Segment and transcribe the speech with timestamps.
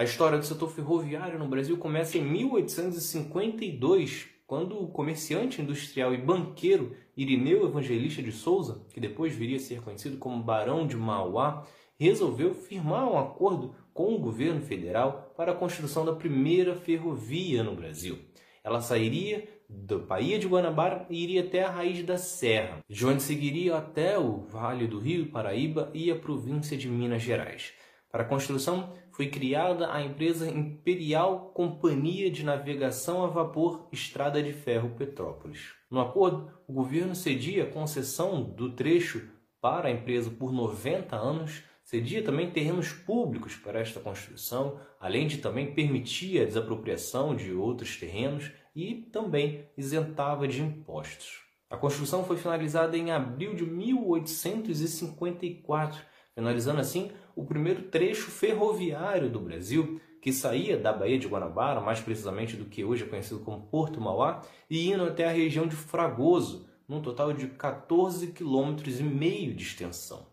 [0.00, 6.16] A história do setor ferroviário no Brasil começa em 1852, quando o comerciante industrial e
[6.16, 11.66] banqueiro Irineu Evangelista de Souza, que depois viria a ser conhecido como Barão de Mauá,
[11.98, 17.76] resolveu firmar um acordo com o governo federal para a construção da primeira ferrovia no
[17.76, 18.20] Brasil.
[18.64, 23.22] Ela sairia da Baía de Guanabara e iria até a raiz da serra, de onde
[23.22, 27.74] seguiria até o Vale do Rio Paraíba e a província de Minas Gerais.
[28.10, 34.54] Para a construção foi criada a empresa Imperial Companhia de Navegação a Vapor Estrada de
[34.54, 35.74] Ferro Petrópolis.
[35.90, 39.28] No acordo, o governo cedia a concessão do trecho
[39.60, 45.36] para a empresa por 90 anos, cedia também terrenos públicos para esta construção, além de
[45.36, 51.42] também permitir a desapropriação de outros terrenos e também isentava de impostos.
[51.68, 59.40] A construção foi finalizada em abril de 1854, finalizando assim o primeiro trecho ferroviário do
[59.40, 63.66] Brasil, que saía da Baía de Guanabara, mais precisamente do que hoje é conhecido como
[63.66, 69.02] Porto Mauá, e indo até a região de Fragoso, num total de 14 km e
[69.02, 70.26] meio de extensão.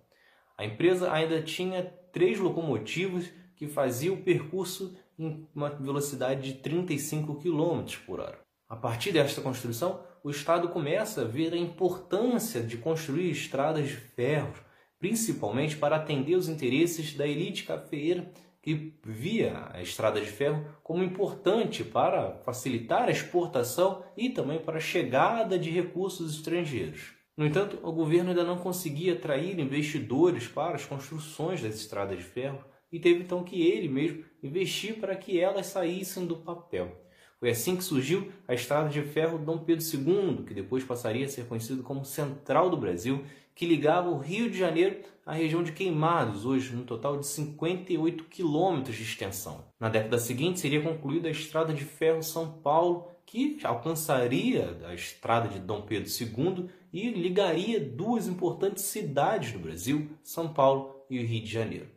[0.57, 7.35] A empresa ainda tinha três locomotivas que faziam o percurso em uma velocidade de 35
[7.35, 8.39] km por hora.
[8.67, 13.95] A partir desta construção, o Estado começa a ver a importância de construir estradas de
[13.95, 14.53] ferro,
[14.99, 18.31] principalmente para atender os interesses da elite cafeeira
[18.61, 24.77] que via a estrada de ferro como importante para facilitar a exportação e também para
[24.77, 27.13] a chegada de recursos estrangeiros.
[27.37, 32.23] No entanto, o governo ainda não conseguia atrair investidores para as construções das estradas de
[32.23, 37.06] ferro e teve então que ele mesmo investir para que elas saíssem do papel.
[37.39, 41.29] Foi assim que surgiu a Estrada de Ferro Dom Pedro II, que depois passaria a
[41.29, 45.71] ser conhecido como Central do Brasil, que ligava o Rio de Janeiro à região de
[45.71, 49.65] Queimados, hoje no total de 58 quilômetros de extensão.
[49.79, 55.47] Na década seguinte seria concluída a Estrada de Ferro São Paulo, que alcançaria a Estrada
[55.47, 61.25] de Dom Pedro II e ligaria duas importantes cidades do Brasil, São Paulo e o
[61.25, 61.89] Rio de Janeiro.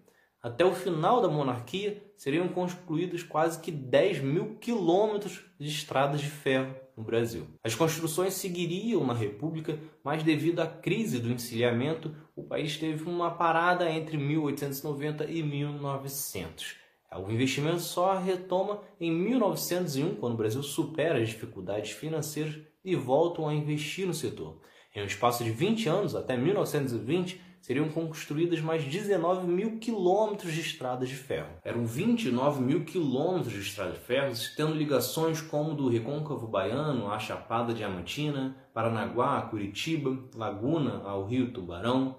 [0.42, 6.28] Até o final da monarquia, seriam construídos quase que 10 mil quilômetros de estradas de
[6.28, 7.46] ferro no Brasil.
[7.64, 13.30] As construções seguiriam na República, mas devido à crise do encilhamento, o país teve uma
[13.30, 16.76] parada entre 1890 e 1900.
[17.10, 23.48] O investimento só retoma em 1901, quando o Brasil supera as dificuldades financeiras e volta
[23.48, 24.60] a investir no setor.
[24.94, 30.60] Em um espaço de 20 anos, até 1920, seriam construídas mais 19 mil quilômetros de
[30.60, 31.50] estradas de ferro.
[31.62, 37.18] Eram 29 mil quilômetros de estrada de ferro, tendo ligações como do Recôncavo Baiano à
[37.18, 42.16] Chapada Diamantina, Paranaguá a Curitiba, Laguna ao Rio Tubarão,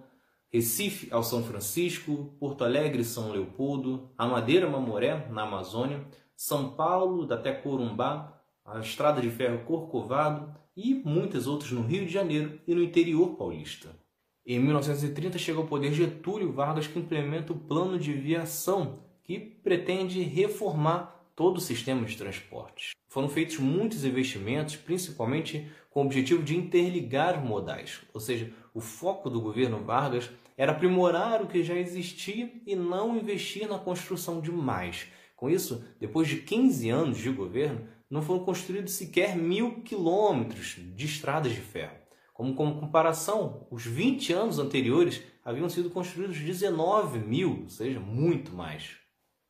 [0.54, 7.32] Recife ao São Francisco, Porto Alegre São Leopoldo, a Madeira Mamoré, na Amazônia, São Paulo,
[7.34, 12.76] até Corumbá, a Estrada de Ferro Corcovado e muitas outras no Rio de Janeiro e
[12.76, 14.01] no interior paulista.
[14.44, 20.24] Em 1930 chega ao poder Getúlio Vargas que implementa o plano de viação, que pretende
[20.24, 22.92] reformar todo o sistema de transportes.
[23.08, 29.30] Foram feitos muitos investimentos, principalmente com o objetivo de interligar modais, ou seja, o foco
[29.30, 34.52] do governo Vargas era aprimorar o que já existia e não investir na construção de
[34.52, 35.08] mais.
[35.36, 41.06] Com isso, depois de 15 anos de governo, não foram construídos sequer mil quilômetros de
[41.06, 42.01] estradas de ferro.
[42.34, 48.54] Como, como comparação, os 20 anos anteriores haviam sido construídos 19 mil, ou seja, muito
[48.54, 48.98] mais.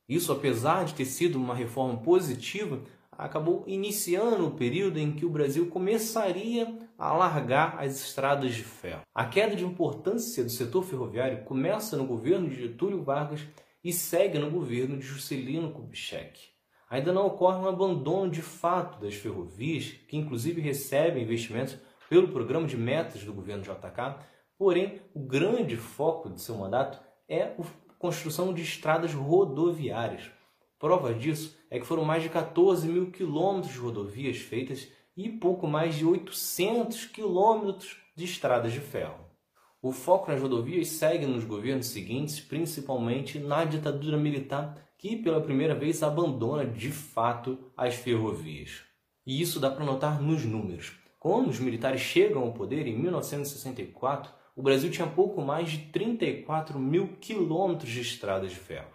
[0.08, 2.82] Isso, apesar de ter sido uma reforma positiva,
[3.12, 9.04] acabou iniciando o período em que o Brasil começaria a alargar as estradas de ferro.
[9.14, 13.42] A queda de importância do setor ferroviário começa no governo de Getúlio Vargas
[13.84, 16.52] e segue no governo de Juscelino Kubitschek.
[16.90, 21.78] Ainda não ocorre um abandono de fato das ferrovias, que inclusive recebem investimentos
[22.12, 24.22] pelo programa de metas do governo JK,
[24.58, 27.56] porém, o grande foco de seu mandato é a
[27.98, 30.30] construção de estradas rodoviárias.
[30.78, 35.66] Prova disso é que foram mais de 14 mil quilômetros de rodovias feitas e pouco
[35.66, 39.24] mais de 800 quilômetros de estradas de ferro.
[39.82, 45.74] O foco nas rodovias segue nos governos seguintes, principalmente na ditadura militar, que pela primeira
[45.74, 48.82] vez abandona de fato as ferrovias.
[49.26, 51.01] E isso dá para notar nos números.
[51.22, 56.80] Quando os militares chegam ao poder em 1964, o Brasil tinha pouco mais de 34
[56.80, 58.90] mil quilômetros de estradas de ferro.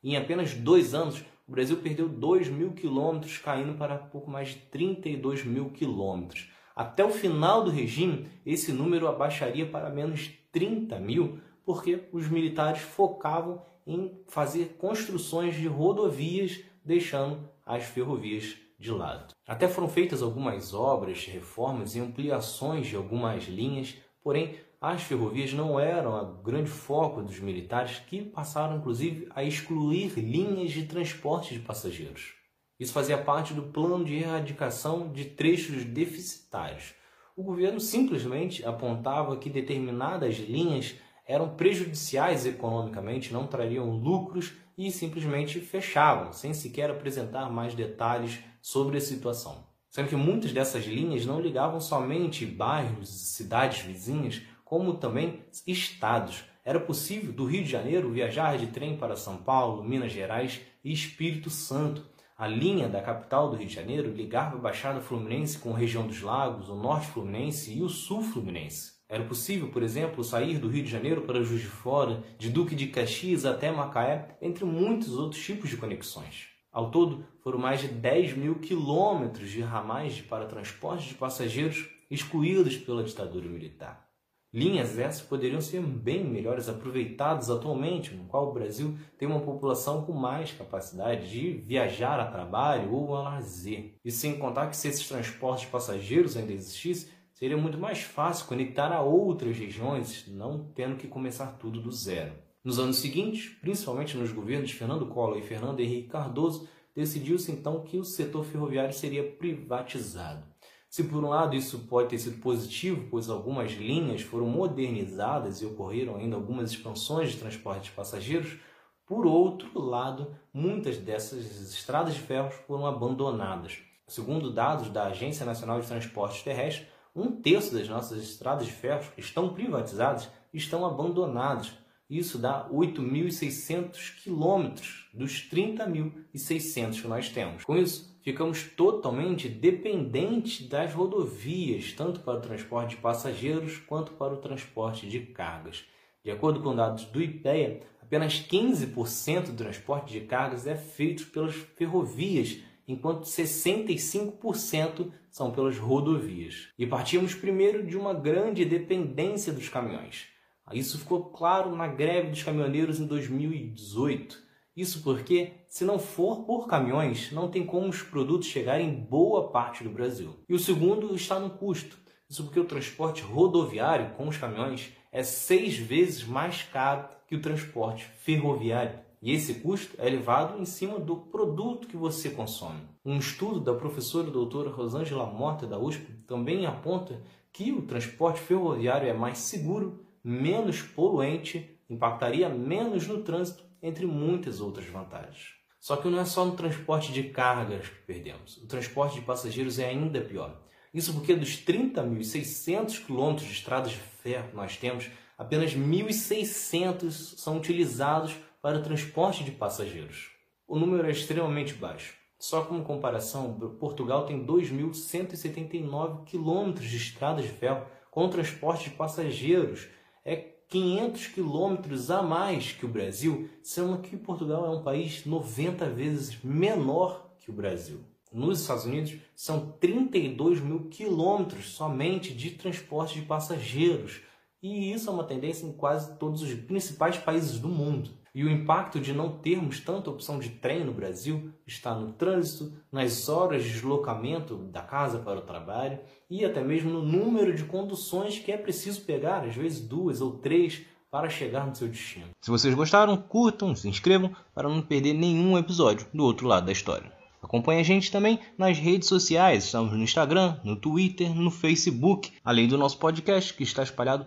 [0.00, 4.58] Em apenas dois anos, o Brasil perdeu 2 mil quilômetros, caindo para pouco mais de
[4.70, 6.52] 32 mil quilômetros.
[6.76, 12.80] Até o final do regime, esse número abaixaria para menos 30 mil, porque os militares
[12.80, 19.32] focavam em fazer construções de rodovias, deixando as ferrovias de lado.
[19.46, 25.78] Até foram feitas algumas obras, reformas e ampliações de algumas linhas, porém as ferrovias não
[25.78, 31.60] eram o grande foco dos militares, que passaram inclusive a excluir linhas de transporte de
[31.60, 32.34] passageiros.
[32.78, 36.94] Isso fazia parte do plano de erradicação de trechos deficitários.
[37.36, 45.60] O governo simplesmente apontava que determinadas linhas eram prejudiciais economicamente, não trariam lucros e simplesmente
[45.60, 49.66] fechavam, sem sequer apresentar mais detalhes sobre a situação.
[49.90, 56.44] Sendo que muitas dessas linhas não ligavam somente bairros e cidades vizinhas, como também estados.
[56.64, 60.92] Era possível do Rio de Janeiro viajar de trem para São Paulo, Minas Gerais e
[60.92, 62.06] Espírito Santo.
[62.38, 66.06] A linha da capital do Rio de Janeiro ligava a Baixada Fluminense com a região
[66.06, 69.01] dos Lagos, o Norte Fluminense e o Sul Fluminense.
[69.12, 72.74] Era possível, por exemplo, sair do Rio de Janeiro para Juiz de Fora, de Duque
[72.74, 76.48] de Caxias até Macaé, entre muitos outros tipos de conexões.
[76.72, 82.78] Ao todo, foram mais de 10 mil quilômetros de ramais para transporte de passageiros excluídos
[82.78, 84.08] pela ditadura militar.
[84.50, 90.06] Linhas essas poderiam ser bem melhores aproveitadas atualmente, no qual o Brasil tem uma população
[90.06, 93.94] com mais capacidade de viajar a trabalho ou a lazer.
[94.02, 97.10] E sem contar que se esses transportes passageiros ainda existissem,
[97.42, 102.34] seria muito mais fácil conectar a outras regiões, não tendo que começar tudo do zero.
[102.62, 107.98] Nos anos seguintes, principalmente nos governos Fernando Collor e Fernando Henrique Cardoso, decidiu-se então que
[107.98, 110.46] o setor ferroviário seria privatizado.
[110.88, 115.66] Se por um lado isso pode ter sido positivo, pois algumas linhas foram modernizadas e
[115.66, 118.56] ocorreram ainda algumas expansões de transporte de passageiros,
[119.04, 123.78] por outro lado, muitas dessas estradas de ferro foram abandonadas.
[124.06, 129.10] Segundo dados da Agência Nacional de Transportes Terrestres, um terço das nossas estradas de ferro
[129.14, 131.72] que estão privatizadas estão abandonadas.
[132.08, 137.64] Isso dá 8.600 quilômetros dos 30.600 que nós temos.
[137.64, 144.34] Com isso, ficamos totalmente dependentes das rodovias, tanto para o transporte de passageiros quanto para
[144.34, 145.84] o transporte de cargas.
[146.24, 151.54] De acordo com dados do IPEA, apenas 15% do transporte de cargas é feito pelas
[151.54, 156.68] ferrovias enquanto 65% são pelas rodovias.
[156.78, 160.26] E partimos primeiro de uma grande dependência dos caminhões.
[160.72, 164.42] Isso ficou claro na greve dos caminhoneiros em 2018.
[164.74, 169.50] Isso porque, se não for por caminhões, não tem como os produtos chegarem em boa
[169.50, 170.38] parte do Brasil.
[170.48, 171.98] E o segundo está no custo.
[172.28, 177.42] Isso porque o transporte rodoviário com os caminhões é seis vezes mais caro que o
[177.42, 178.98] transporte ferroviário.
[179.22, 182.80] E esse custo é elevado em cima do produto que você consome.
[183.04, 187.22] Um estudo da professora doutora Rosângela Mota da USP também aponta
[187.52, 194.60] que o transporte ferroviário é mais seguro, menos poluente, impactaria menos no trânsito, entre muitas
[194.60, 195.54] outras vantagens.
[195.78, 198.56] Só que não é só no transporte de cargas que perdemos.
[198.56, 200.60] O transporte de passageiros é ainda pior.
[200.92, 205.08] Isso porque dos 30.600 quilômetros de estradas de ferro que nós temos,
[205.38, 210.30] apenas 1.600 são utilizados para o transporte de passageiros.
[210.68, 212.14] O número é extremamente baixo.
[212.38, 219.88] Só como comparação, Portugal tem 2.179 quilômetros de estradas de ferro com transporte de passageiros.
[220.24, 220.36] É
[220.68, 226.42] 500 quilômetros a mais que o Brasil, sendo que Portugal é um país 90 vezes
[226.42, 228.00] menor que o Brasil.
[228.32, 234.20] Nos Estados Unidos, são 32 mil quilômetros somente de transporte de passageiros.
[234.62, 238.21] E isso é uma tendência em quase todos os principais países do mundo.
[238.34, 242.72] E o impacto de não termos tanta opção de trem no Brasil está no trânsito,
[242.90, 245.98] nas horas de deslocamento da casa para o trabalho
[246.30, 250.38] e até mesmo no número de conduções que é preciso pegar, às vezes duas ou
[250.38, 252.30] três, para chegar no seu destino.
[252.40, 256.72] Se vocês gostaram, curtam, se inscrevam para não perder nenhum episódio do outro lado da
[256.72, 257.12] história.
[257.42, 262.66] Acompanhe a gente também nas redes sociais, estamos no Instagram, no Twitter, no Facebook, além
[262.66, 264.26] do nosso podcast que está espalhado